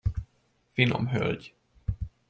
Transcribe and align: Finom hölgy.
Finom 0.71 1.07
hölgy. 1.09 1.53